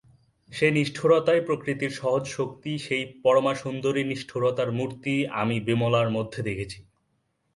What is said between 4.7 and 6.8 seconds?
মূর্তি আমি বিমলার মধ্যে দেখেছি।